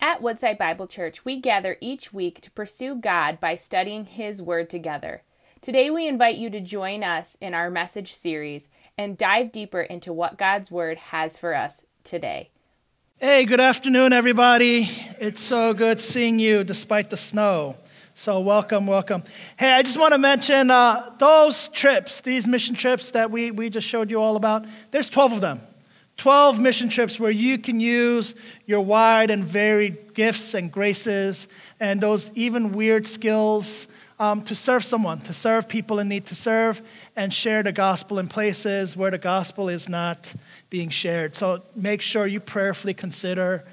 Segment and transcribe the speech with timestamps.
[0.00, 4.70] At Woodside Bible Church, we gather each week to pursue God by studying His Word
[4.70, 5.22] together.
[5.60, 10.12] Today, we invite you to join us in our message series and dive deeper into
[10.12, 12.50] what God's Word has for us today.
[13.16, 14.88] Hey, good afternoon, everybody.
[15.18, 17.74] It's so good seeing you despite the snow.
[18.14, 19.24] So, welcome, welcome.
[19.56, 23.68] Hey, I just want to mention uh, those trips, these mission trips that we, we
[23.68, 24.64] just showed you all about.
[24.92, 25.60] There's 12 of them.
[26.18, 28.34] 12 mission trips where you can use
[28.66, 31.46] your wide and varied gifts and graces
[31.78, 33.86] and those even weird skills
[34.18, 36.82] um, to serve someone, to serve people in need, to serve
[37.14, 40.32] and share the gospel in places where the gospel is not
[40.70, 41.36] being shared.
[41.36, 43.64] So make sure you prayerfully consider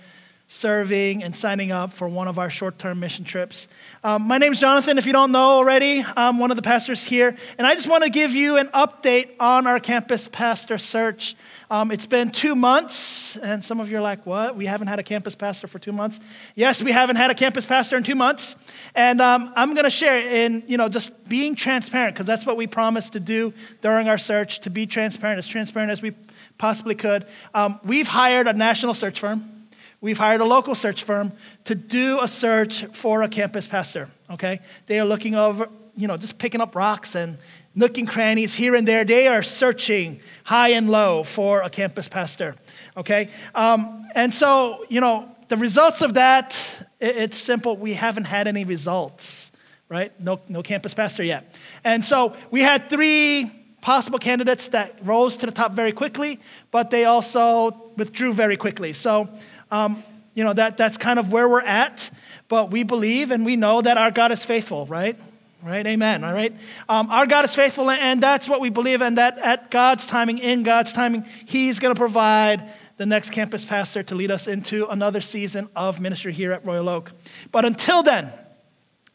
[0.47, 3.67] serving and signing up for one of our short term mission trips.
[4.03, 6.05] Um, my name is Jonathan, if you don't know already.
[6.15, 7.35] I'm one of the pastors here.
[7.57, 11.35] And I just want to give you an update on our campus pastor search.
[11.71, 14.55] Um, it's been two months, and some of you are like, what?
[14.55, 16.19] We haven't had a campus pastor for two months?
[16.53, 18.55] Yes, we haven't had a campus pastor in two months.
[18.93, 22.55] And um, I'm going to share in, you know, just being transparent, because that's what
[22.55, 26.13] we promised to do during our search, to be transparent, as transparent as we
[26.59, 27.25] possibly could.
[27.55, 29.54] Um, we've hired a national search firm
[30.01, 31.31] we've hired a local search firm
[31.65, 34.59] to do a search for a campus pastor, okay?
[34.85, 37.37] They are looking over, you know, just picking up rocks and
[37.75, 39.03] nooking crannies here and there.
[39.03, 42.55] They are searching high and low for a campus pastor,
[42.95, 43.29] okay?
[43.53, 46.57] Um, and so, you know, the results of that,
[46.99, 47.77] it's simple.
[47.77, 49.51] We haven't had any results,
[49.89, 50.17] right?
[50.19, 51.53] No, no campus pastor yet.
[51.83, 53.51] And so we had three
[53.81, 56.39] possible candidates that rose to the top very quickly,
[56.71, 58.93] but they also withdrew very quickly.
[58.93, 59.29] So
[59.71, 62.09] um, you know, that, that's kind of where we're at,
[62.47, 65.17] but we believe and we know that our God is faithful, right?
[65.63, 65.87] Right?
[65.87, 66.23] Amen.
[66.23, 66.55] All right?
[66.87, 70.37] Um, our God is faithful, and that's what we believe, and that at God's timing,
[70.37, 74.85] in God's timing, He's going to provide the next campus pastor to lead us into
[74.87, 77.11] another season of ministry here at Royal Oak.
[77.51, 78.31] But until then,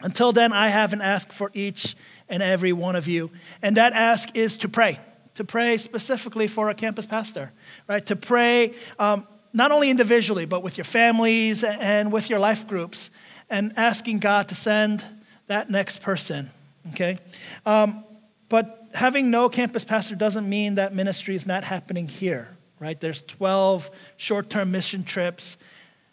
[0.00, 1.94] until then, I have an ask for each
[2.28, 3.30] and every one of you,
[3.62, 4.98] and that ask is to pray.
[5.34, 7.52] To pray specifically for a campus pastor,
[7.86, 8.04] right?
[8.06, 13.10] To pray um, not only individually, but with your families and with your life groups,
[13.48, 15.04] and asking God to send
[15.48, 16.50] that next person,
[16.90, 17.18] okay?
[17.66, 18.04] Um,
[18.48, 23.00] but having no campus pastor doesn't mean that ministry is not happening here, right?
[23.00, 25.56] There's 12 short term mission trips,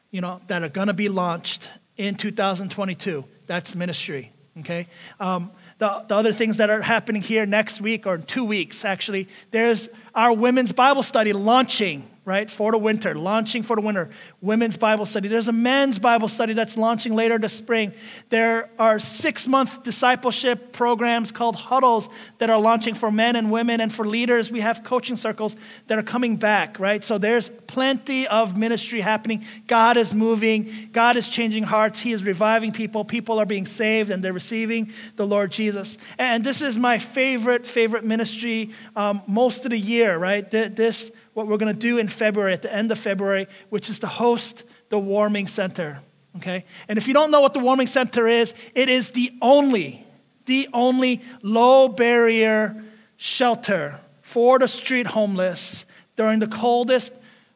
[0.10, 3.24] you know, that are to be launched in 2022.
[3.46, 4.88] That's ministry, okay?
[5.20, 8.84] Um, the, the other things that are happening here next week or in two weeks,
[8.84, 12.52] actually, there's our women's Bible study launching right?
[12.52, 14.10] For the winter, launching for the winter,
[14.42, 15.30] women's Bible study.
[15.30, 17.94] There's a men's Bible study that's launching later this spring.
[18.28, 23.80] There are six month discipleship programs called huddles that are launching for men and women
[23.80, 24.52] and for leaders.
[24.52, 25.56] We have coaching circles
[25.88, 27.02] that are coming back, right?
[27.02, 29.46] So there's plenty of ministry happening.
[29.66, 33.06] God is moving, God is changing hearts, He is reviving people.
[33.06, 35.98] People are being saved and they're receiving the Lord Jesus.
[36.18, 40.50] And this is my favorite, favorite ministry um, most of the year, right?
[40.50, 44.00] This what we're going to do in February, at the end of February, which is
[44.00, 46.00] to host the Warming Center.
[46.38, 46.66] Okay?
[46.88, 50.06] And if you don't know what the Warming Center is, it is the only,
[50.46, 52.84] the only low barrier
[53.18, 55.86] shelter for the street homeless
[56.16, 57.14] during the coldest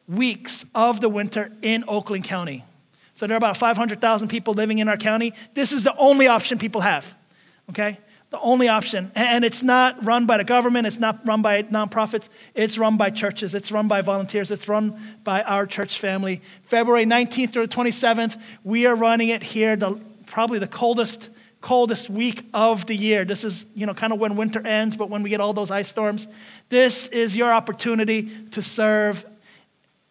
[0.08, 2.64] weeks of the winter in Oakland County.
[3.14, 5.34] So there are about 500,000 people living in our county.
[5.54, 7.16] This is the only option people have.
[7.70, 7.98] Okay?
[8.32, 9.12] The only option.
[9.14, 13.10] And it's not run by the government, it's not run by nonprofits, it's run by
[13.10, 16.40] churches, it's run by volunteers, it's run by our church family.
[16.64, 21.28] February 19th through the 27th, we are running it here, the, probably the coldest
[21.60, 23.24] coldest week of the year.
[23.24, 25.70] This is, you know, kind of when winter ends, but when we get all those
[25.70, 26.26] ice storms,
[26.70, 29.24] this is your opportunity to serve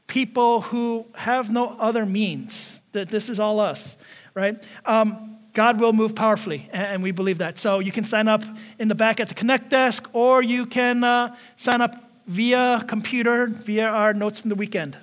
[0.08, 2.80] people who have no other means.
[2.94, 3.98] That this is all us,
[4.34, 4.64] right?
[4.86, 7.60] Um, God will move powerfully, and we believe that.
[7.60, 8.44] So you can sign up
[8.80, 11.96] in the back at the Connect desk, or you can uh, sign up
[12.26, 14.98] via computer, via our notes from the weekend.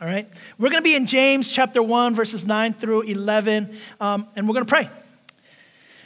[0.00, 0.28] All right?
[0.58, 4.54] We're going to be in James chapter 1, verses 9 through 11, um, and we're
[4.54, 4.88] going to pray.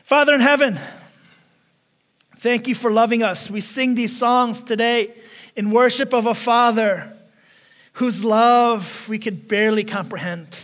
[0.04, 0.78] Father in heaven,
[2.38, 3.50] thank you for loving us.
[3.50, 5.14] We sing these songs today
[5.56, 7.14] in worship of a Father
[7.94, 10.56] whose love we could barely comprehend.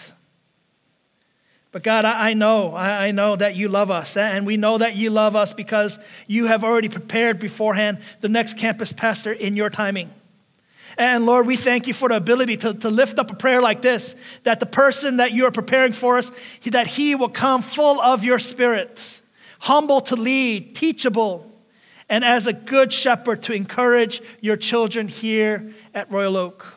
[1.74, 4.16] But God, I know, I know that you love us.
[4.16, 5.98] And we know that you love us because
[6.28, 10.08] you have already prepared beforehand the next campus pastor in your timing.
[10.96, 13.82] And Lord, we thank you for the ability to, to lift up a prayer like
[13.82, 16.30] this that the person that you are preparing for us,
[16.66, 19.20] that he will come full of your spirit,
[19.58, 21.50] humble to lead, teachable,
[22.08, 26.73] and as a good shepherd to encourage your children here at Royal Oak.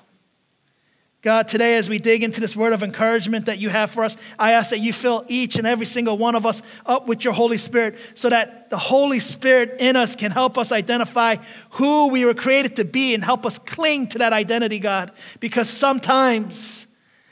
[1.24, 4.16] God, today as we dig into this word of encouragement that you have for us,
[4.38, 7.34] I ask that you fill each and every single one of us up with your
[7.34, 11.38] Holy Spirit so that the Holy Spirit in us can help us identify
[11.72, 15.12] who we were created to be and help us cling to that identity, God.
[15.40, 16.86] Because sometimes,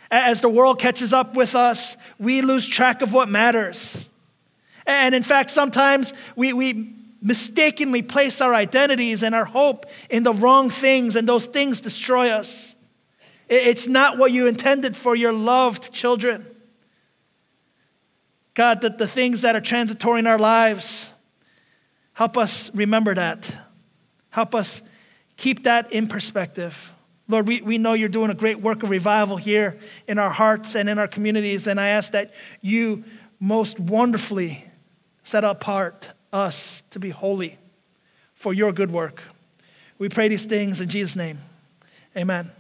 [0.10, 4.10] as the world catches up with us, we lose track of what matters.
[4.88, 6.92] And in fact, sometimes we, we
[7.22, 12.30] mistakenly place our identities and our hope in the wrong things, and those things destroy
[12.30, 12.75] us.
[13.48, 16.46] It's not what you intended for your loved children.
[18.54, 21.14] God, that the things that are transitory in our lives,
[22.14, 23.56] help us remember that.
[24.30, 24.82] Help us
[25.38, 26.92] keep that in perspective.
[27.28, 29.78] Lord, we, we know you're doing a great work of revival here
[30.08, 33.04] in our hearts and in our communities, and I ask that you
[33.40, 34.64] most wonderfully
[35.24, 37.58] set apart us to be holy
[38.34, 39.24] for your good work.
[39.98, 41.40] We pray these things in Jesus' name.
[42.16, 42.52] Amen.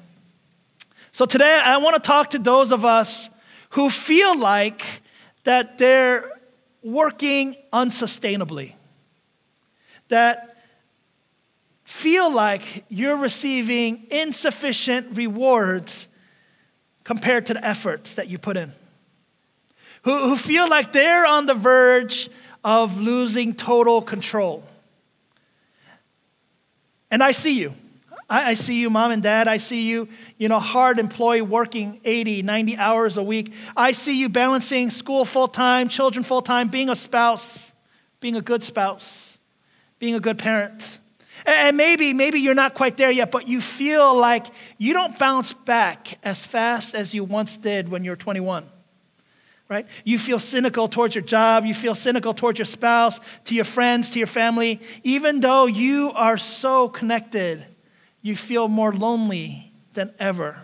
[1.15, 3.29] So today I want to talk to those of us
[3.69, 4.83] who feel like
[5.45, 6.29] that they're
[6.83, 8.73] working unsustainably.
[10.09, 10.57] That
[11.85, 16.09] feel like you're receiving insufficient rewards
[17.06, 18.73] compared to the efforts that you put in.
[20.01, 22.29] Who, who feel like they're on the verge
[22.61, 24.65] of losing total control.
[27.09, 27.73] And I see you.
[28.30, 29.48] I, I, see you, mom and dad.
[29.48, 30.07] I see you,
[30.38, 33.54] you know, hard employee working 80, 90 hours a week.
[33.77, 37.72] I see you balancing school full time, children full time, being a spouse,
[38.19, 39.38] being a good spouse,
[40.00, 41.00] being a good parent.
[41.45, 44.48] And maybe, maybe you're not quite there yet, but you feel like
[44.80, 48.66] you don't bounce back as fast as you once did when you were 21
[49.68, 49.88] right?
[50.04, 54.12] You feel cynical towards your job, you feel cynical towards your spouse, to your friends,
[54.12, 57.66] to your family, even though you are so connected
[58.25, 60.57] you feel more lonely than ever.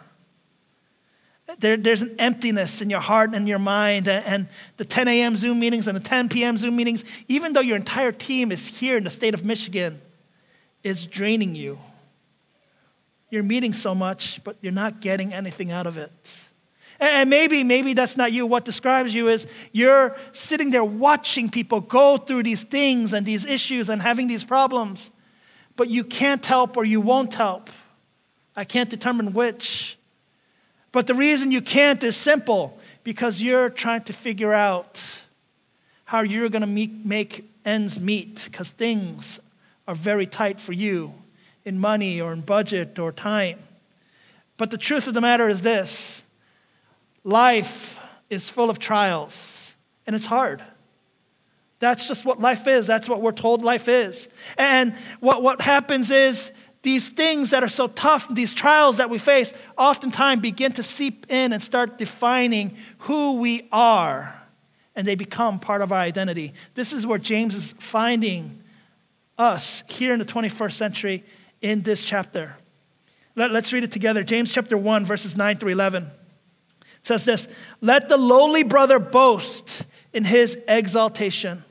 [1.60, 4.48] There, there's an emptiness in your heart and your mind, and, and
[4.78, 5.36] the 10 a.m.
[5.36, 6.58] Zoom meetings and the 10 p.m.
[6.58, 10.02] Zoom meetings, even though your entire team is here in the state of Michigan,
[10.84, 11.78] is draining you.
[13.30, 16.12] You're meeting so much, but you're not getting anything out of it.
[17.00, 18.48] And maybe, maybe that's not you.
[18.48, 23.46] What describes you is you're sitting there watching people go through these things and these
[23.46, 25.12] issues and having these problems
[25.82, 27.68] but you can't help or you won't help.
[28.56, 29.98] I can't determine which.
[30.92, 35.02] But the reason you can't is simple because you're trying to figure out
[36.06, 36.68] how you're going to
[37.04, 39.40] make ends meet because things
[39.88, 41.16] are very tight for you
[41.66, 43.58] in money or in budget or time.
[44.58, 46.24] But the truth of the matter is this
[47.24, 48.00] life
[48.30, 49.74] is full of trials
[50.06, 50.64] and it's hard.
[51.82, 52.86] That's just what life is.
[52.86, 54.30] That's what we're told life is.
[54.56, 56.52] And what, what happens is
[56.84, 61.26] these things that are so tough, these trials that we face, oftentimes begin to seep
[61.28, 64.40] in and start defining who we are.
[64.96, 66.54] And they become part of our identity.
[66.76, 68.62] This is where James is finding
[69.40, 71.24] us here in the 21st century
[71.64, 72.58] in this chapter.
[73.36, 74.24] Let, us read it together.
[74.24, 76.04] James chapter 1, verses 9 through 11.
[76.04, 76.12] It
[77.02, 77.48] says this
[77.82, 79.84] Let the lowly brother boast
[80.14, 81.64] in his exaltation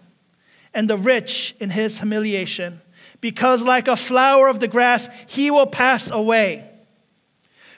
[0.73, 2.81] and the rich in his humiliation,
[3.21, 6.71] because like a flower of the grass, he will pass away.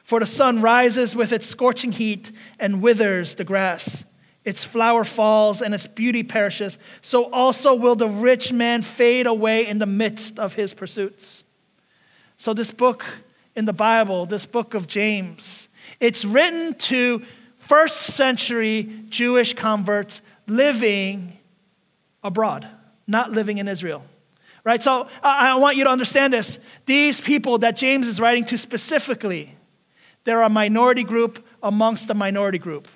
[0.04, 4.04] For the sun rises with its scorching heat and withers the grass.
[4.44, 6.76] Its flower falls and its beauty perishes.
[7.00, 11.44] So also will the rich man fade away in the midst of his pursuits.
[12.36, 13.04] So, this book
[13.54, 15.68] in the Bible, this book of James,
[16.00, 17.22] it's written to
[17.58, 21.38] first century Jewish converts living
[22.24, 22.68] abroad
[23.06, 24.04] not living in Israel.
[24.64, 24.82] Right?
[24.82, 26.58] So I, want you to understand this.
[26.86, 29.56] These people that James is writing to specifically,
[30.24, 32.86] they're a minority group amongst a minority group.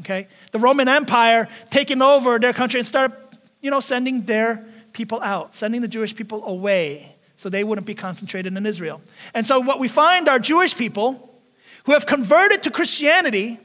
[0.00, 0.28] Okay?
[0.52, 3.16] The Roman Empire taking over their country and started,
[3.62, 7.94] you know, sending their people out, sending the Jewish people away so they wouldn't be
[7.94, 9.00] concentrated in Israel.
[9.32, 11.40] And so what we find are Jewish people
[11.84, 13.58] who have converted to Christianity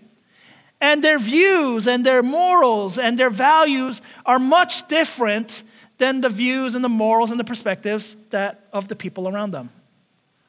[0.84, 5.64] and their views and their morals and their values are much different
[5.98, 9.70] than the views and the morals and the perspectives that of the people around them,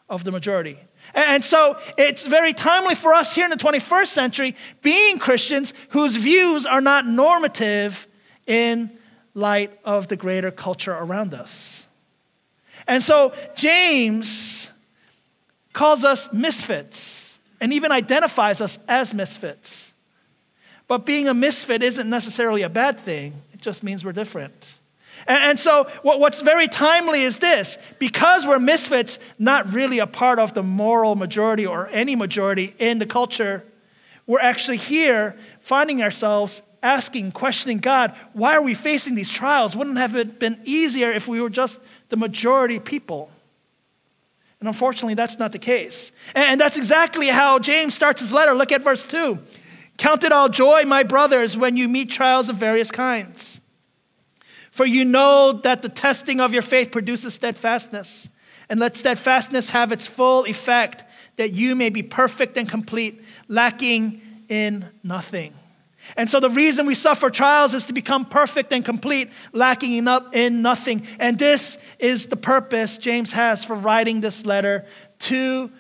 [0.09, 0.77] of the majority.
[1.15, 6.17] And so it's very timely for us here in the 21st century, being Christians whose
[6.17, 8.09] views are not normative
[8.49, 8.91] in
[9.35, 11.87] light of the greater culture around us.
[12.89, 14.69] And so James
[15.73, 19.84] calls us misfits and even identifies us as misfits.
[20.87, 24.75] But being a misfit isn't necessarily a bad thing, it just means we're different.
[25.27, 30.53] And, so, what's very timely is this because we're misfits, not really a part of
[30.53, 33.65] the moral majority or any majority in the culture,
[34.27, 39.75] we're actually here finding ourselves asking, questioning God, why are we facing these trials?
[39.75, 43.31] Wouldn't have it been easier if we were just the majority people?
[44.61, 46.13] And unfortunately, that's not the case.
[46.35, 48.53] And that's exactly how James starts his letter.
[48.53, 49.39] Look at verse 2.
[49.97, 53.61] Count it all joy, my brothers, when you meet trials of various kinds.
[54.71, 58.29] For you know that the testing of your faith produces steadfastness.
[58.69, 61.05] And let steadfastness have its full effect,
[61.37, 65.55] that you may be perfect and complete, lacking in nothing.
[66.17, 69.93] And so, the reason we suffer trials is to become perfect and complete, lacking
[70.33, 71.07] in nothing.
[71.19, 74.87] And this is the purpose James has for writing this letter
[75.21, 75.71] to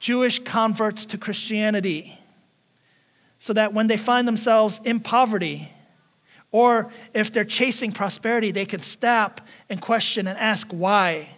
[0.00, 2.19] Jewish converts to Christianity.
[3.40, 5.72] So that when they find themselves in poverty,
[6.52, 11.30] or if they're chasing prosperity, they can stop and question and ask why.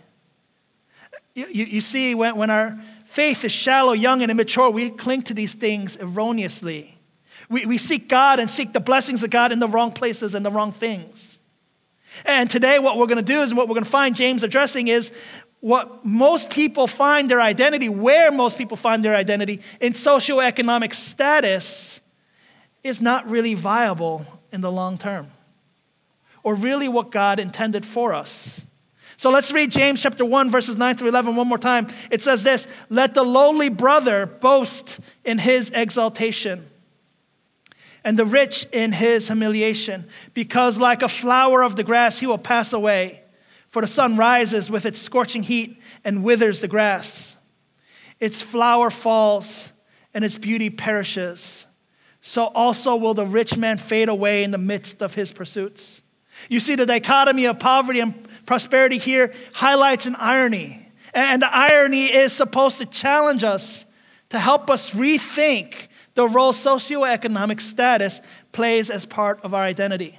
[1.34, 5.22] You, you, you see, when, when our faith is shallow, young, and immature, we cling
[5.22, 6.98] to these things erroneously.
[7.48, 10.44] We, we seek God and seek the blessings of God in the wrong places and
[10.44, 11.38] the wrong things.
[12.24, 14.42] And today, what we're going to do is, and what we're going to find James
[14.42, 15.12] addressing is
[15.62, 22.00] what most people find their identity, where most people find their identity in socioeconomic status,
[22.82, 25.30] is not really viable in the long term,
[26.42, 28.66] or really what God intended for us.
[29.16, 31.86] So let's read James chapter 1, verses 9 through 11 one more time.
[32.10, 36.68] It says this Let the lowly brother boast in his exaltation
[38.02, 42.36] and the rich in his humiliation, because like a flower of the grass, he will
[42.36, 43.21] pass away.
[43.72, 47.38] For the sun rises with its scorching heat and withers the grass.
[48.20, 49.72] Its flower falls
[50.12, 51.66] and its beauty perishes.
[52.20, 56.02] So also will the rich man fade away in the midst of his pursuits.
[56.50, 60.86] You see, the dichotomy of poverty and prosperity here highlights an irony.
[61.14, 63.86] And the irony is supposed to challenge us,
[64.28, 68.20] to help us rethink the role socioeconomic status
[68.52, 70.18] plays as part of our identity.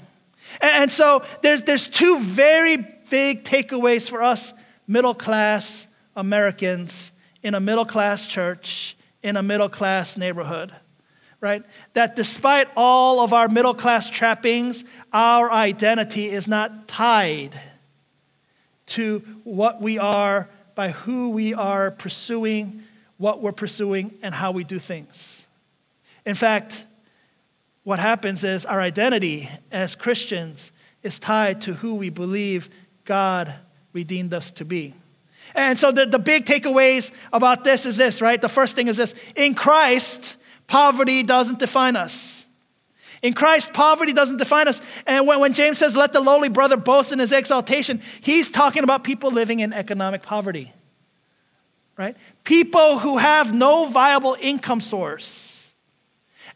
[0.59, 4.53] And, so there's, there's two very big takeaways for us
[4.87, 10.73] middle class Americans in a middle class church in a middle class neighborhood.
[11.39, 11.63] Right?
[11.93, 17.59] That despite all of our middle class trappings, our identity is not tied
[18.85, 22.83] to what we are by who we are pursuing,
[23.17, 25.45] what we're pursuing, and how we do things.
[26.25, 26.85] In fact,
[27.83, 30.71] what happens is our identity as Christians
[31.03, 32.69] is tied to who we believe
[33.05, 33.53] God
[33.91, 34.93] redeemed us to be.
[35.55, 38.41] And so the, the big takeaways about this is this, right?
[38.41, 42.45] The first thing is this in Christ, poverty doesn't define us.
[43.21, 44.81] In Christ, poverty doesn't define us.
[45.07, 48.83] And when, when James says, let the lowly brother boast in his exaltation, he's talking
[48.83, 50.73] about people living in economic poverty,
[51.95, 52.17] right?
[52.43, 55.71] People who have no viable income source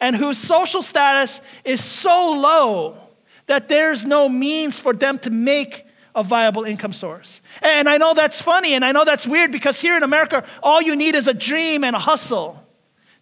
[0.02, 2.98] and whose social status is so low
[3.46, 5.87] that there's no means for them to make
[6.18, 7.42] a viable income source.
[7.62, 10.82] And I know that's funny and I know that's weird because here in America, all
[10.82, 12.62] you need is a dream and a hustle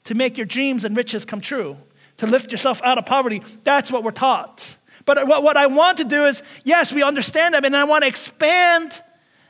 [0.06, 1.78] to make your dreams and riches come true,
[2.18, 3.44] to lift yourself out of poverty.
[3.66, 4.66] That's what we're taught.
[5.04, 8.08] But what, I want to do is, yes, we understand that, and I want to
[8.08, 9.04] expand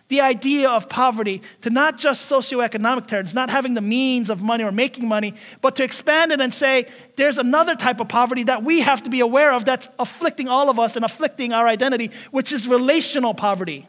[0.08, 4.64] the idea of poverty to not just socioeconomic terms, not having the means of money
[4.64, 6.86] or making money, but to expand it and say
[7.16, 10.70] there's another type of poverty that we have to be aware of that's afflicting all
[10.70, 13.88] of us and afflicting our identity, which is relational poverty.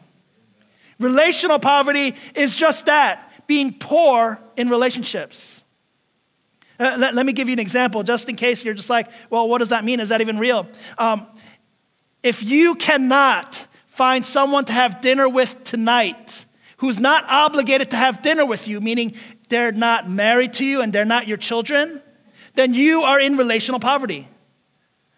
[0.99, 5.63] Relational poverty is just that being poor in relationships.
[6.79, 9.47] Uh, let, let, me give you an example, just in case you're just like, well,
[9.47, 9.99] what does that mean?
[9.99, 10.67] Is that even real?
[10.97, 11.27] Um,
[12.23, 13.66] if you cannot
[13.97, 16.45] find someone to have dinner with tonight
[16.77, 19.15] who's not obligated to have dinner with you, meaning
[19.49, 21.99] they're not married to you and they're not your children,
[22.53, 24.27] then you are in relational poverty.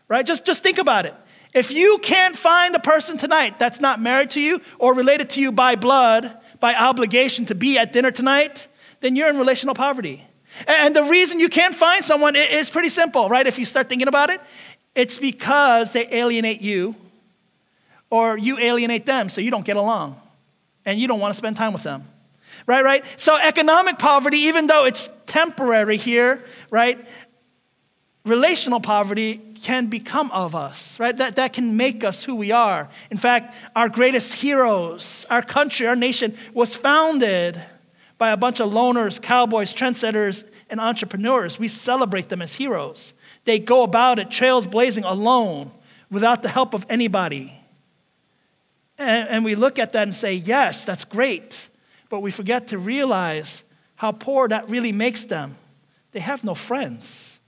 [0.08, 0.26] Right?
[0.26, 1.14] Just, just think about it.
[1.54, 5.42] If you can't find a person tonight that's not married to you or related to
[5.42, 8.70] you by blood, by obligation to be at dinner tonight,
[9.02, 10.26] then you're in relational poverty.
[10.68, 13.46] And the reason you can't find someone is pretty simple, right?
[13.46, 14.40] If you start thinking about it,
[14.96, 16.96] it's because they alienate you
[18.10, 20.20] or you alienate them so you don't get along
[20.86, 22.08] and you don't want to spend time with them.
[22.66, 23.06] Right, right?
[23.18, 27.06] So economic poverty, even though it's temporary here, right?
[28.26, 31.16] Relational poverty can become of us, right?
[31.16, 32.90] That, that can make us who we are.
[33.12, 37.62] In fact, our greatest heroes, our country, our nation was founded
[38.18, 41.58] by a bunch of loners, cowboys, trendsetters, and entrepreneurs.
[41.58, 43.14] We celebrate them as heroes.
[43.46, 45.72] They go about it trails blazing alone
[46.12, 47.59] without the help of anybody.
[49.00, 51.70] And, and we look at that and say, yes, that's great.
[52.10, 53.64] But we forget to realize
[53.96, 55.56] how poor that really makes them.
[56.12, 57.40] They have no friends.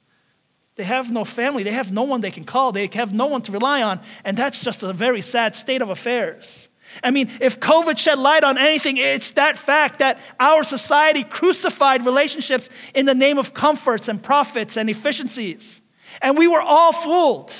[0.75, 1.63] They have no family.
[1.63, 2.71] They have no one they can call.
[2.71, 3.99] They have no one to rely on.
[4.23, 6.69] And that's just a very sad state of affairs.
[7.03, 12.05] I mean, if COVID shed light on anything, it's that fact that our society crucified
[12.05, 15.81] relationships in the name of comforts and profits and efficiencies.
[16.21, 17.53] And we were all fooled.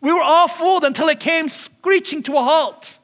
[0.00, 2.98] We were all fooled until it came screeching to a halt.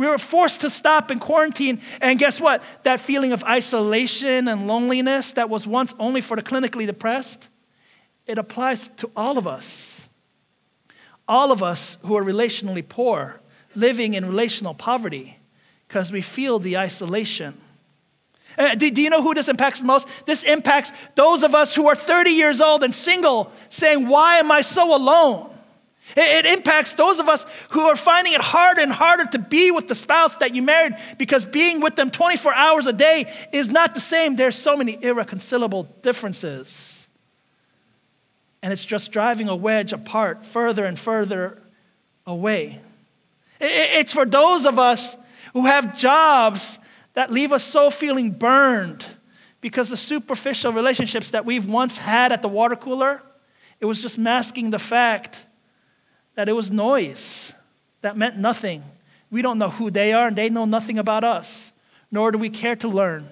[0.00, 1.82] We were forced to stop and quarantine.
[2.00, 2.62] And guess what?
[2.84, 7.50] That feeling of isolation and loneliness that was once only for the clinically depressed,
[8.26, 10.08] it applies to all of us.
[11.28, 13.42] All of us who are relationally poor
[13.76, 15.36] living in relational poverty
[15.86, 17.60] because we feel the isolation.
[18.56, 20.08] Uh, do, do, you know who this impacts the most?
[20.24, 24.50] This impacts those of us who are 30 years old and single, saying, Why am
[24.50, 25.50] I so alone?
[26.16, 29.88] It, impacts those of us who are finding it harder and harder to be with
[29.88, 33.94] the spouse that you married because being with them 24 hours a day is not
[33.94, 34.36] the same.
[34.36, 37.08] There's so many irreconcilable differences.
[38.62, 41.62] And it's just driving a wedge apart further and further
[42.26, 42.80] away.
[43.60, 45.16] It's for those of us
[45.52, 46.78] who have jobs
[47.14, 49.04] that leave us so feeling burned
[49.60, 53.22] because the superficial relationships that we've once had at the water cooler,
[53.78, 55.46] it was just masking the fact
[56.40, 57.52] that it was noise
[58.00, 58.82] that meant nothing.
[59.30, 61.70] We don't know who they are, and they know nothing about us,
[62.10, 63.28] nor do we care to learn.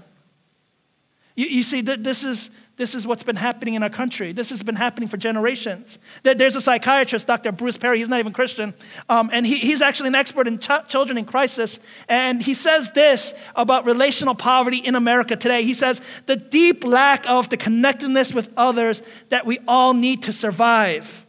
[1.35, 4.33] You, you see, this is this is what's been happening in our country.
[4.33, 5.99] This has been happening for generations.
[6.23, 7.51] There's a psychiatrist, Dr.
[7.51, 8.75] Bruce Perry, he's not even Christian,
[9.09, 11.81] um, and he, he's actually an expert in ch- children in crisis.
[12.11, 15.63] And he says this about relational poverty in America today.
[15.63, 20.33] He says, the deep lack of the connectedness with others that we all need to
[20.35, 21.25] survive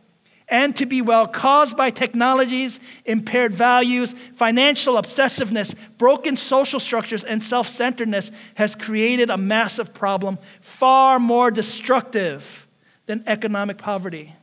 [0.50, 7.44] and to be well caused by technologies, impaired values, financial obsessiveness, broken social structures, and
[7.44, 12.68] self centeredness has created a massive problem far more destructive
[13.06, 14.34] than economic poverty.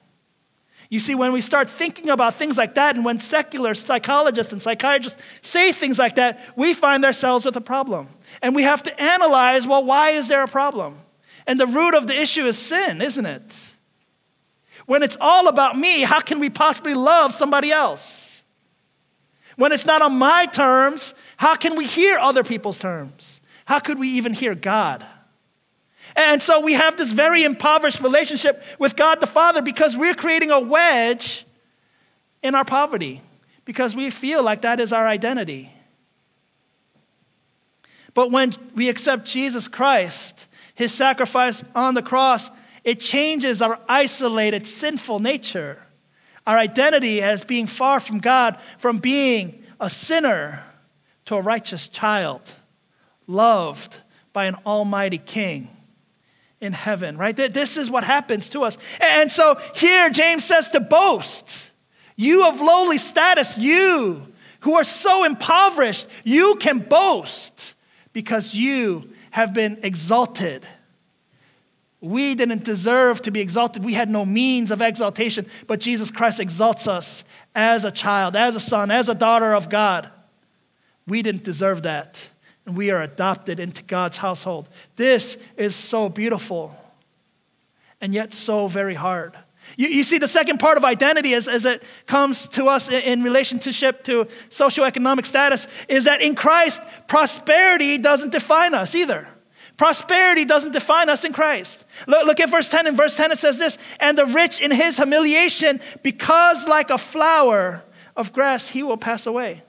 [0.88, 4.62] You see, when we start thinking about things like that, and when secular psychologists and
[4.62, 8.08] psychiatrists say things like that, we find ourselves with a problem.
[8.40, 10.98] And we have to analyze well, why is there a problem?
[11.46, 13.65] And the root of the issue is sin, isn't it?
[14.86, 18.42] When it's all about me, how can we possibly love somebody else?
[19.56, 23.40] When it's not on my terms, how can we hear other people's terms?
[23.64, 25.04] How could we even hear God?
[26.14, 30.50] And so we have this very impoverished relationship with God the Father because we're creating
[30.50, 31.44] a wedge
[32.42, 33.22] in our poverty
[33.64, 35.72] because we feel like that is our identity.
[38.14, 42.50] But when we accept Jesus Christ, his sacrifice on the cross,
[42.86, 45.82] it changes our isolated, sinful nature,
[46.46, 50.62] our identity as being far from God, from being a sinner
[51.24, 52.40] to a righteous child,
[53.26, 53.98] loved
[54.32, 55.68] by an almighty king
[56.60, 57.34] in heaven, right?
[57.34, 58.78] This is what happens to us.
[59.00, 61.72] And so here, James says to boast.
[62.14, 64.28] You of lowly status, you
[64.60, 67.74] who are so impoverished, you can boast
[68.12, 70.64] because you have been exalted
[72.00, 73.84] we didn't deserve to be exalted.
[73.84, 78.54] We had no means of exaltation, but Jesus Christ exalts us as a child, as
[78.54, 80.10] a son, as a daughter of God.
[81.06, 82.28] We didn't deserve that,
[82.66, 84.68] and we are adopted into God's household.
[84.96, 86.76] This is so beautiful,
[88.00, 89.36] and yet so very hard.
[89.76, 93.02] You, you see, the second part of identity as, as it comes to us in,
[93.02, 99.28] in relationship to socioeconomic status is that in Christ, prosperity doesn't define us either.
[99.76, 101.84] Prosperity doesn't define us in Christ.
[102.06, 102.86] Look, look, at verse 10.
[102.86, 106.98] In verse 10, it says this And the rich in his humiliation, because like a
[106.98, 107.82] flower
[108.16, 109.62] of grass, he will pass away.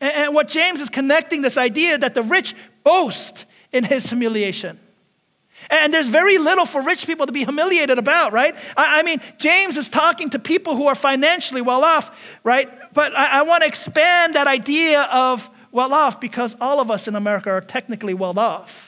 [0.00, 4.78] And, and what James is connecting this idea that the rich boast in his humiliation.
[5.70, 8.54] And there's very little for rich people to be humiliated about, right?
[8.76, 12.70] I, I mean, James is talking to people who are financially well off, right?
[12.94, 17.08] But I, I want to expand that idea of well off because all of us
[17.08, 18.87] in America are technically well off.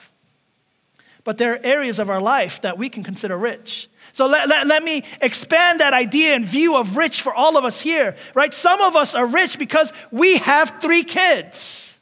[1.23, 3.89] But there are areas of our life that we can consider rich.
[4.13, 7.63] So let, let, let, me expand that idea and view of rich for all of
[7.63, 8.53] us here, right?
[8.53, 11.97] Some of us are rich because we have three kids.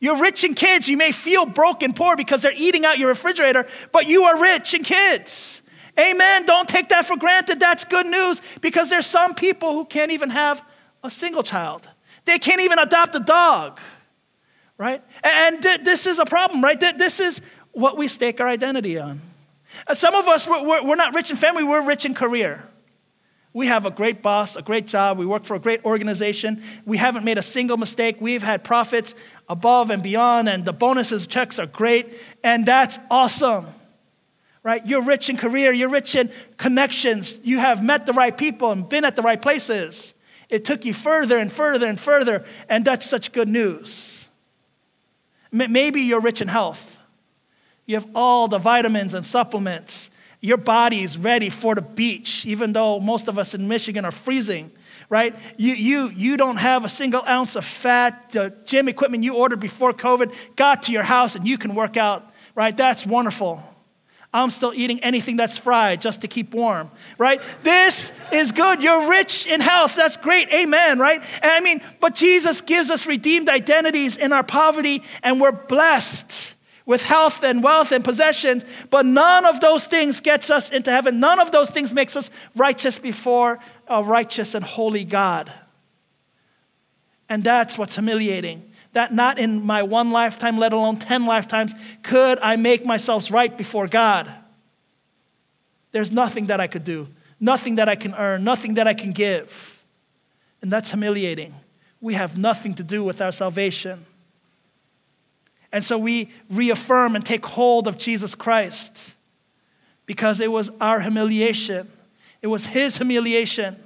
[0.00, 0.88] You're rich in kids.
[0.88, 4.38] You may feel broke and poor because they're eating out your refrigerator, but you are
[4.38, 5.62] rich in kids.
[5.98, 6.44] Amen.
[6.44, 7.60] Don't take that for granted.
[7.60, 10.62] That's good news because there's some people who can't even have
[11.04, 11.88] a single child.
[12.24, 13.78] They can't even adopt a dog,
[14.78, 15.02] right?
[15.22, 16.78] And th- this is a problem, right?
[16.78, 17.40] Th- this is
[17.72, 19.20] what we stake our identity on.
[19.92, 22.62] Some of us, we're, we're, not rich in family, we're rich in career.
[23.54, 25.18] We have a great boss, a great job.
[25.18, 26.62] We work for a great organization.
[26.86, 28.16] We haven't made a single mistake.
[28.18, 29.14] We've had profits
[29.48, 33.66] above and beyond, and the bonuses, checks are great, and that's awesome.
[34.62, 34.86] Right?
[34.86, 37.38] You're rich in career, you're rich in connections.
[37.42, 40.14] You have met the right people and been at the right places.
[40.48, 44.28] It took you further and further and further, and that's such good news.
[45.50, 46.91] Maybe you're rich in health.
[47.86, 50.10] You have all the vitamins and supplements
[50.42, 54.10] your body is ready for the beach, even though most of us in Michigan are
[54.10, 54.72] freezing,
[55.08, 55.36] right?
[55.56, 58.30] You, you, you don't have a single ounce of fat.
[58.32, 61.96] The gym equipment you ordered before COVID got to your house and you can work
[61.96, 62.76] out, right?
[62.76, 63.62] That's wonderful.
[64.34, 67.40] I'm still eating anything that's fried just to keep warm, right?
[67.62, 68.82] This is good.
[68.82, 69.94] You're rich in health.
[69.94, 70.52] That's great.
[70.52, 71.22] Amen, right?
[71.40, 76.56] And I mean, but Jesus gives us redeemed identities in our poverty and we're blessed
[76.86, 81.20] with health and wealth and possessions, but none of those things gets us into heaven.
[81.20, 85.52] None of those things makes us righteous before a righteous and holy God.
[87.28, 88.70] And that's what's humiliating.
[88.92, 93.56] That not in my one lifetime, let alone 10 lifetimes, could I make myself right
[93.56, 94.32] before God.
[95.92, 99.12] There's nothing that I could do, nothing that I can earn, nothing that I can
[99.12, 99.82] give.
[100.60, 101.54] And that's humiliating.
[102.00, 104.04] We have nothing to do with our salvation.
[105.72, 109.14] And so we reaffirm and take hold of Jesus Christ
[110.04, 111.88] because it was our humiliation,
[112.42, 113.76] it was His humiliation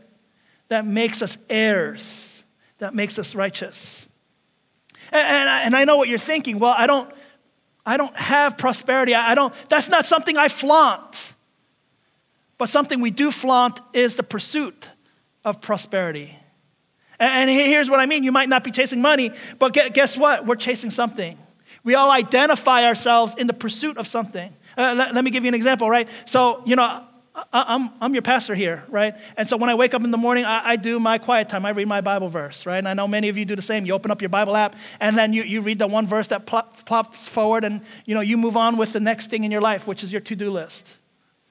[0.68, 2.44] that makes us heirs,
[2.78, 4.08] that makes us righteous.
[5.12, 6.58] And, and, and I know what you're thinking.
[6.58, 7.12] Well, I don't,
[7.84, 9.14] I don't have prosperity.
[9.14, 11.34] I, I don't, that's not something I flaunt.
[12.58, 14.90] But something we do flaunt is the pursuit
[15.44, 16.36] of prosperity.
[17.20, 20.46] And, and here's what I mean you might not be chasing money, but guess what?
[20.46, 21.38] We're chasing something.
[21.86, 24.52] We all identify ourselves in the pursuit of something.
[24.76, 26.08] Uh, let, let, me give you an example, right?
[26.24, 27.04] So, you know,
[27.52, 29.14] I, am I'm your pastor here, right?
[29.36, 31.64] And so when I wake up in the morning, I, I, do my quiet time.
[31.64, 32.78] I read my Bible verse, right?
[32.78, 33.86] And I know many of you do the same.
[33.86, 36.44] You open up your Bible app, and then you, you read the one verse that
[36.44, 39.60] plop, plops forward, and, you know, you move on with the next thing in your
[39.60, 40.92] life, which is your to-do list.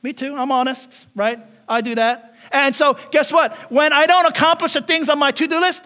[0.03, 1.39] Me too, I'm honest, right?
[1.69, 2.35] I do that.
[2.51, 3.55] And so guess what?
[3.71, 5.81] When I don't accomplish the things on my to-do list,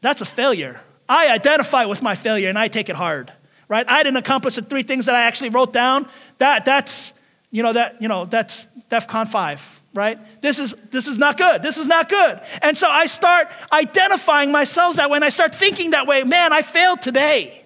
[0.00, 0.80] that's a failure,
[1.12, 3.30] I identify with my failure and I take it hard,
[3.68, 3.84] right?
[3.86, 6.08] I didn't accomplish the three things that I actually wrote down.
[6.38, 7.12] That, that's,
[7.50, 10.18] you know, that, you know, that's DEFCON 5, right?
[10.40, 11.62] This is, this is not good.
[11.62, 12.40] This is not good.
[12.62, 16.24] And so I start identifying myself that way and I start thinking that way.
[16.24, 17.62] Man, I failed today.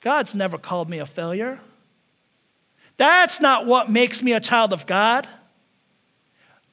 [0.00, 1.60] God's never called me a failure.
[2.96, 5.28] That's not what makes me a child of God.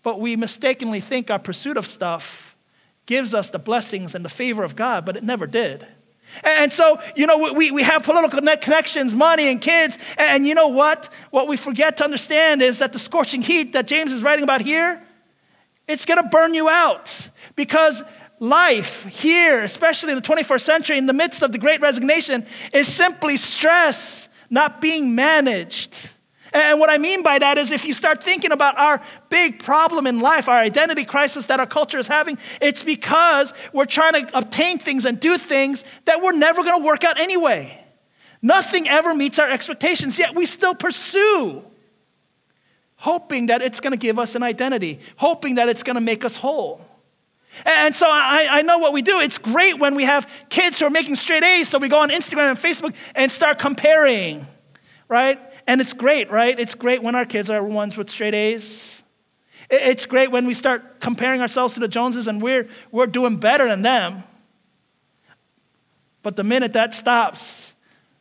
[0.02, 2.49] But we mistakenly think our pursuit of stuff
[3.10, 5.84] gives us the blessings and the favor of God, but it never did.
[6.44, 9.98] And so, you know, we, we have political connections, money, and kids.
[10.16, 11.12] And you know what?
[11.32, 14.62] What we forget to understand is that the scorching heat that James is writing about
[14.62, 15.04] here,
[15.88, 17.32] it's going to burn you out.
[17.56, 18.04] Because
[18.38, 22.88] life here, especially in the 21st century, in the midst of the great resignation, is
[22.88, 26.12] simply stress not being managed.
[26.54, 30.08] And what I mean by that is if you start thinking about our big problem
[30.08, 34.38] in life, our identity crisis that our culture is having, it's because we're trying to
[34.38, 37.84] obtain things and do things that we're never going to work out anyway.
[38.42, 41.64] Nothing ever meets our expectations, yet we still pursue,
[42.96, 46.24] hoping that it's going to give us an identity, hoping that it's going to make
[46.24, 46.86] us whole.
[47.66, 49.20] And so I, I, know what we do.
[49.20, 52.10] It's great when we have kids who are making straight A's, so we go on
[52.10, 54.48] Instagram and Facebook and start comparing,
[55.08, 55.40] right?
[55.70, 56.60] And it's great, right?
[56.60, 59.04] It's great when our kids are ones with straight A's.
[59.70, 63.68] It's great when we start comparing ourselves to the Joneses and we're, we're doing better
[63.68, 64.24] than them.
[66.24, 67.74] But the minute that stops,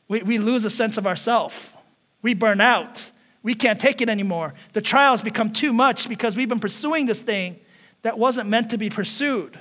[0.08, 1.74] we, we lose a sense of ourself.
[2.20, 3.10] We burn out.
[3.42, 4.52] We can't take it anymore.
[4.74, 7.58] The trials become too much because we've been pursuing this thing
[8.02, 9.58] that wasn't meant to be pursued.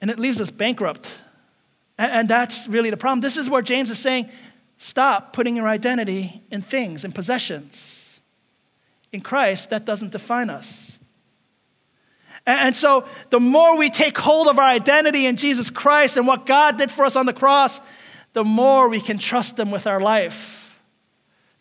[0.00, 1.10] And it leaves us bankrupt.
[1.98, 3.20] And, and that's really the problem.
[3.20, 4.30] This is where James is saying
[4.78, 8.20] Stop putting your identity in things and possessions.
[9.12, 10.98] In Christ, that doesn't define us.
[12.46, 16.46] And so, the more we take hold of our identity in Jesus Christ and what
[16.46, 17.80] God did for us on the cross,
[18.32, 20.80] the more we can trust Him with our life.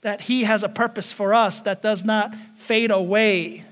[0.01, 3.65] That He has a purpose for us that does not fade away.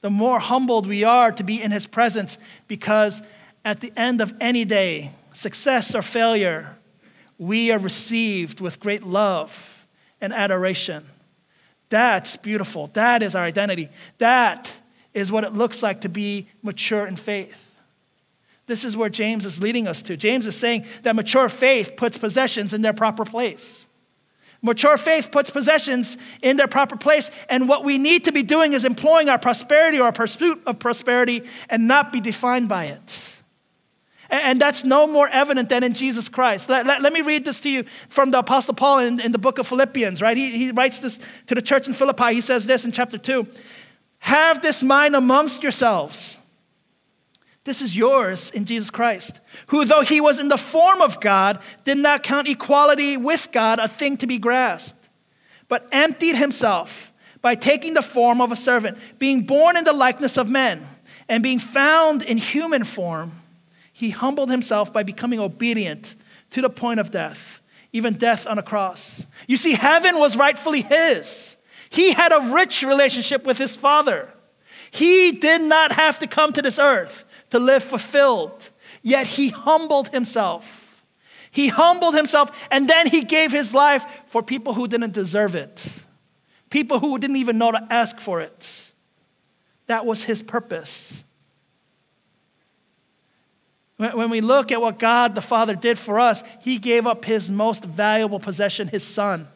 [0.00, 2.38] The more humbled we are to be in His presence,
[2.68, 3.20] because
[3.64, 6.76] at the end of any day, success or failure,
[7.38, 9.86] we are received with great love
[10.20, 11.06] and adoration.
[11.88, 12.88] That's beautiful.
[12.88, 13.88] That is our identity.
[14.18, 14.70] That
[15.14, 17.64] is what it looks like to be mature in faith.
[18.66, 20.16] This is where James is leading us to.
[20.16, 23.86] James is saying that mature faith puts possessions in their proper place.
[24.60, 28.72] Mature faith puts possessions in their proper place, and what we need to be doing
[28.72, 33.37] is employing our prosperity or our pursuit of prosperity and not be defined by it.
[34.30, 36.68] And that's no more evident than in Jesus Christ.
[36.68, 39.38] Let, let, let me read this to you from the Apostle Paul in, in the
[39.38, 40.36] book of Philippians, right?
[40.36, 42.34] He, he writes this to the church in Philippi.
[42.34, 43.46] He says this in chapter 2
[44.18, 46.38] Have this mind amongst yourselves.
[47.64, 51.60] This is yours in Jesus Christ, who, though he was in the form of God,
[51.84, 55.08] did not count equality with God a thing to be grasped,
[55.68, 57.12] but emptied himself
[57.42, 60.86] by taking the form of a servant, being born in the likeness of men,
[61.28, 63.32] and being found in human form
[63.98, 66.14] he humbled himself by becoming obedient
[66.50, 67.60] to the point of death,
[67.92, 69.26] even death on a cross.
[69.48, 71.56] You see, heaven was rightfully his.
[71.90, 74.32] He had a rich relationship with his Father.
[74.92, 78.70] He did not have to come to this earth to live fulfilled,
[79.02, 81.02] yet he humbled himself.
[81.50, 85.84] He humbled himself, and then he gave his life for people who didn't deserve it,
[86.70, 88.92] people who didn't even know to ask for it.
[89.88, 91.24] That was his purpose.
[93.98, 97.50] When we look at what God the Father did for us, He gave up His
[97.50, 99.48] most valuable possession, His Son.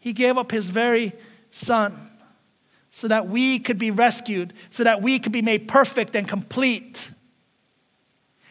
[0.00, 1.12] He gave up His very
[1.50, 2.10] Son
[2.90, 7.10] so that we could be rescued, so that we could be made perfect and complete.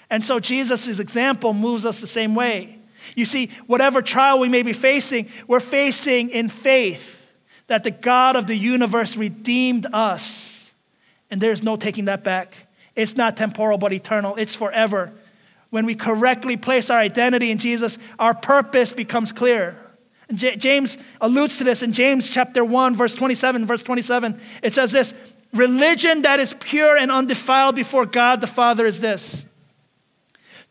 [0.10, 2.80] And so Jesus' example moves us the same way.
[3.16, 7.30] You see, whatever trial we may be facing, we're facing in faith
[7.68, 10.72] that the God of the universe redeemed us.
[11.30, 12.68] And there's no taking that back.
[12.96, 14.36] It's not temporal, but eternal.
[14.36, 15.12] It's forever.
[15.70, 19.78] When we correctly place our identity in Jesus, our purpose becomes clear.
[20.32, 23.66] J- James alludes to this in James chapter 1, verse 27.
[23.66, 25.14] Verse 27, it says this
[25.54, 29.46] Religion that is pure and undefiled before God the Father is this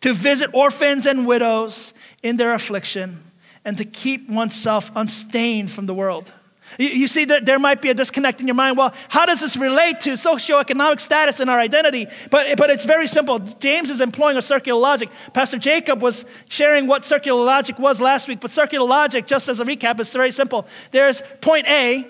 [0.00, 3.22] to visit orphans and widows in their affliction
[3.64, 6.32] and to keep oneself unstained from the world.
[6.78, 8.76] You, see that there might be a disconnect in your mind.
[8.76, 12.06] Well, how does this relate to socioeconomic status and our identity?
[12.30, 13.38] But, but it's very simple.
[13.38, 15.11] James is employing a circular logic.
[15.32, 19.61] Pastor Jacob was sharing what circular logic was last week, but circular logic, just as
[19.61, 20.66] a recap, is very simple.
[20.90, 22.06] There's point A,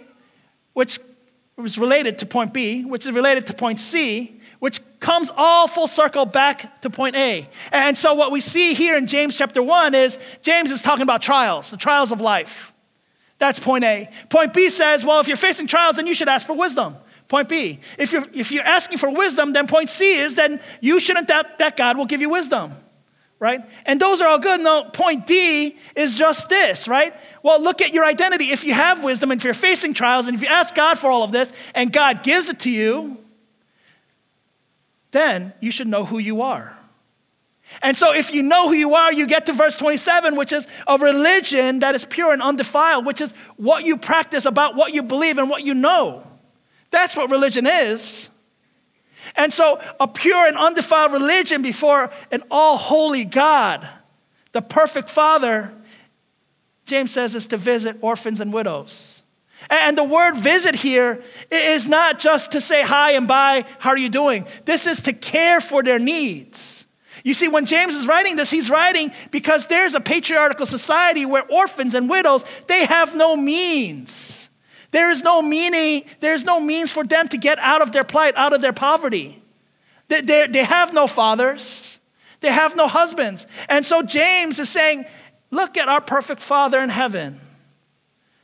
[0.72, 0.98] which
[1.58, 5.88] is related to point B, which is related to point C, which comes all full
[5.88, 7.48] circle back to point A.
[7.72, 11.20] And so what we see here in James chapter 1 is James is talking about
[11.20, 12.71] trials, the trials of life.
[13.42, 14.08] That's point A.
[14.28, 16.94] Point B says, well, if you're facing trials, then you should ask for wisdom.
[17.26, 17.80] Point B.
[17.98, 21.58] If you're, if you're asking for wisdom, then point C is then you shouldn't doubt
[21.58, 22.76] that God will give you wisdom.
[23.40, 23.68] Right?
[23.84, 24.60] And those are all good.
[24.60, 27.12] No, point D is just this, right?
[27.42, 28.52] Well, look at your identity.
[28.52, 31.10] If you have wisdom and if you're facing trials and if you ask God for
[31.10, 33.16] all of this and God gives it to you,
[35.10, 36.78] then you should know who you are.
[37.80, 40.66] And so, if you know who you are, you get to verse 27, which is
[40.86, 45.02] a religion that is pure and undefiled, which is what you practice about what you
[45.02, 46.26] believe and what you know.
[46.90, 48.28] That's what religion is.
[49.36, 53.88] And so, a pure and undefiled religion before an all holy God,
[54.52, 55.72] the perfect Father,
[56.86, 59.22] James says, is to visit orphans and widows.
[59.70, 63.98] And the word visit here is not just to say hi and bye, how are
[63.98, 64.46] you doing?
[64.64, 66.81] This is to care for their needs.
[67.24, 71.44] You see, when James is writing this, he's writing because there's a patriarchal society where
[71.44, 74.48] orphans and widows, they have no means.
[74.90, 78.36] There is no meaning, there's no means for them to get out of their plight,
[78.36, 79.42] out of their poverty.
[80.08, 81.98] They, they, they have no fathers,
[82.40, 83.46] they have no husbands.
[83.68, 85.06] And so James is saying,
[85.50, 87.38] Look at our perfect Father in heaven.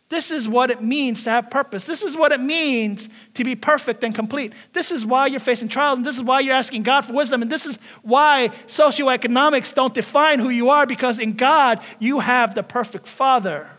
[0.09, 1.85] This is what it means to have purpose.
[1.85, 4.55] This is what it means to be perfect and complete.
[4.73, 7.43] This is why you're facing trials, and this is why you're asking God for wisdom,
[7.43, 12.55] and this is why socioeconomics don't define who you are, because in God, you have
[12.55, 13.71] the perfect Father.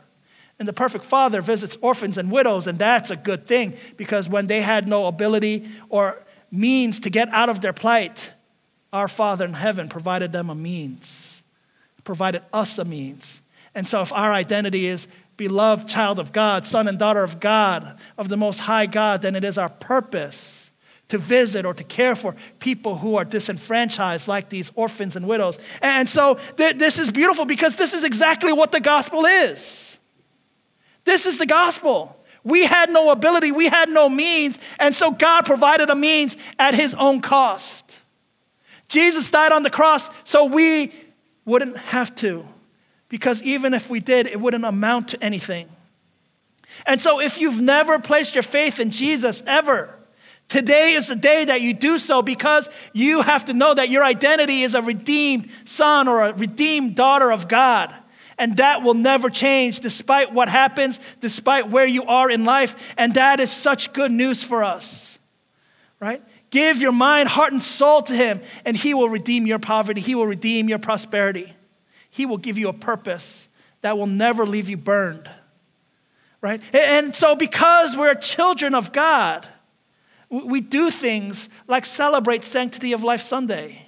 [0.59, 4.45] And the perfect Father visits orphans and widows, and that's a good thing, because when
[4.45, 8.33] they had no ability or means to get out of their plight,
[8.93, 11.43] our Father in heaven provided them a means,
[12.03, 13.41] provided us a means.
[13.75, 15.07] And so, if our identity is
[15.39, 19.35] beloved child of God, son and daughter of God, of the Most High God, then
[19.35, 20.69] it is our purpose
[21.07, 25.57] to visit or to care for people who are disenfranchised, like these orphans and widows.
[25.81, 29.97] And so th- this is beautiful because this is exactly what the gospel is.
[31.05, 32.17] This is the gospel.
[32.43, 36.73] We had no ability, we had no means, and so God provided a means at
[36.73, 37.97] his own cost.
[38.89, 40.91] Jesus died on the cross so we
[41.45, 42.45] wouldn't have to
[43.09, 45.67] because even if we did, it wouldn't amount to anything.
[46.85, 49.95] And so, if you've never placed your faith in Jesus ever,
[50.47, 54.03] today is the day that you do so because you have to know that your
[54.03, 57.93] identity is a redeemed son or a redeemed daughter of God.
[58.37, 62.75] And that will never change despite what happens, despite where you are in life.
[62.95, 65.19] And that is such good news for us,
[65.99, 66.23] right?
[66.49, 69.99] Give your mind, heart, and soul to Him, and He will redeem your poverty.
[69.99, 71.53] He will redeem your prosperity.
[72.09, 73.47] He will give you a purpose
[73.81, 75.29] that will never leave you burned,
[76.41, 76.61] right?
[76.73, 79.47] And so, because we're children of God,
[80.29, 83.85] we do things like celebrate Sanctity of Life Sunday.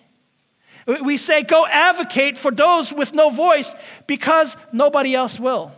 [0.88, 3.74] We say, go advocate for those with no voice
[4.08, 5.72] because nobody else will.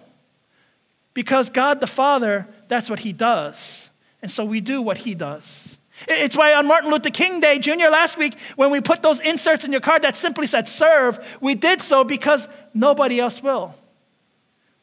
[1.13, 3.89] Because God the Father, that's what He does.
[4.21, 5.62] And so we do what He does.
[6.08, 9.63] It's why on Martin Luther King Day, Junior, last week, when we put those inserts
[9.63, 13.76] in your card that simply said serve, we did so because nobody else will.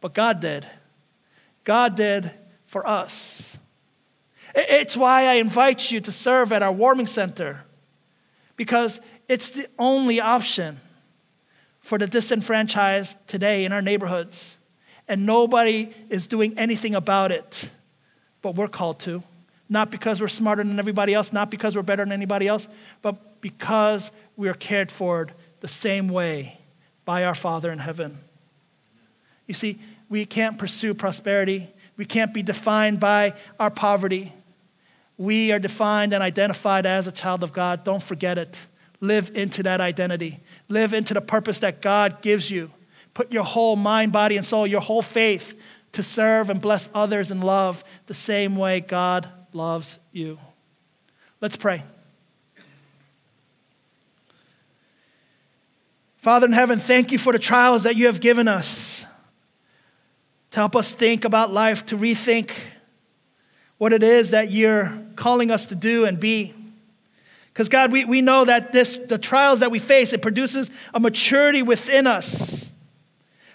[0.01, 0.67] But God did.
[1.65, 2.31] God did
[2.67, 3.59] for us.
[4.55, 7.65] It's why I invite you to serve at our warming center
[8.57, 10.81] because it's the only option
[11.81, 14.59] for the disenfranchised today in our neighborhoods.
[15.09, 17.71] And nobody is doing anything about it,
[18.43, 19.23] but we're called to.
[19.73, 22.67] Not because we're smarter than everybody else, not because we're better than anybody else,
[23.03, 25.29] but because we are cared for
[25.61, 26.59] the same way
[27.05, 28.19] by our Father in heaven.
[29.47, 29.79] You see,
[30.09, 31.71] we can't pursue prosperity.
[31.97, 34.33] We can't be defined by our poverty.
[35.17, 37.85] We are defined and identified as a child of God.
[37.85, 38.59] Don't forget it.
[39.01, 40.41] Live into that identity.
[40.69, 42.73] Live into the purpose that God gives you.
[43.15, 45.55] Put your whole mind, body, and soul, your whole faith
[45.93, 50.39] to serve and bless others in love the same way God loves you.
[51.41, 51.83] Let's pray.
[56.19, 59.07] Father in heaven, thank you for the trials that you have given us
[60.51, 62.51] to help us think about life, to rethink
[63.79, 66.53] what it is that you're calling us to do and be.
[67.53, 71.01] Because, God, we, we know that this, the trials that we face, it produces a
[71.01, 72.71] maturity within us.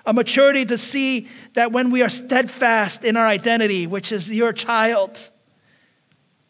[0.05, 4.53] A maturity to see that when we are steadfast in our identity, which is your
[4.53, 5.29] child,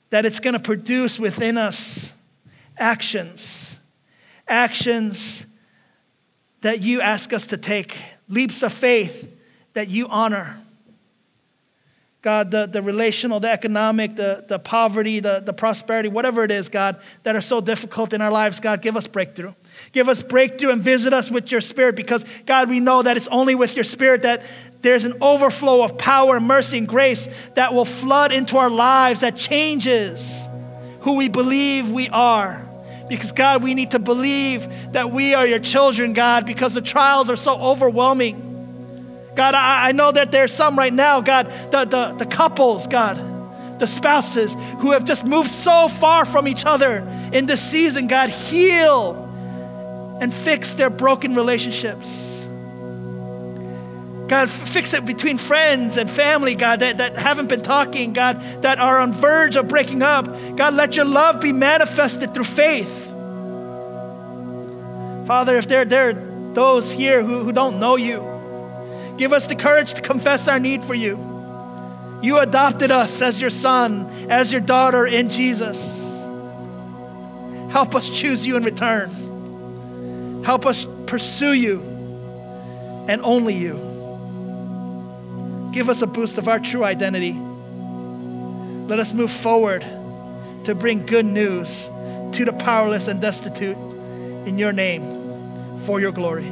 [0.09, 2.13] that it's going to produce within us
[2.77, 3.77] actions.
[4.47, 5.45] Actions
[6.61, 9.31] that you ask us to take, leaps of faith
[9.73, 10.59] that you honor.
[12.21, 16.69] God, the, the relational, the economic, the, the poverty, the, the prosperity, whatever it is,
[16.69, 19.53] God, that are so difficult in our lives, God, give us breakthrough.
[19.91, 23.27] Give us breakthrough and visit us with your spirit because, God, we know that it's
[23.27, 24.41] only with your spirit that
[24.85, 29.35] there's an overflow of power, mercy, and grace that will flood into our lives that
[29.35, 30.47] changes
[30.99, 32.63] who we believe we are.
[33.09, 37.31] Because, God, we need to believe that we are your children, God, because the trials
[37.31, 39.31] are so overwhelming.
[39.35, 43.79] God, I, I know that there's some right now, God, the, the, the couples, God,
[43.79, 46.97] the spouses who have just moved so far from each other
[47.33, 49.15] in this season, God, heal
[50.21, 52.34] and fix their broken relationships.
[54.27, 58.79] God, fix it between friends and family, God, that, that haven't been talking, God, that
[58.79, 60.25] are on verge of breaking up.
[60.55, 63.05] God, let your love be manifested through faith.
[65.27, 68.35] Father, if there, there are those here who, who don't know you,
[69.17, 71.17] Give us the courage to confess our need for you.
[72.21, 76.03] You adopted us as your son, as your daughter in Jesus.
[77.71, 80.43] Help us choose you in return.
[80.43, 81.81] Help us pursue you
[83.07, 83.94] and only you.
[85.75, 87.33] Give us a boost of our true identity.
[88.87, 89.81] Let us move forward
[90.63, 91.87] to bring good news
[92.31, 93.75] to the powerless and destitute
[94.47, 95.03] in your name
[95.79, 96.49] for your glory.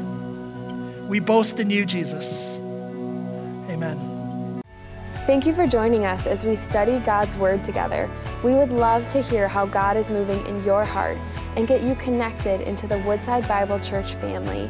[1.08, 2.58] We boast in you, Jesus.
[3.70, 4.62] Amen.
[5.26, 8.12] Thank you for joining us as we study God's Word together.
[8.44, 11.18] We would love to hear how God is moving in your heart
[11.56, 14.70] and get you connected into the Woodside Bible Church family.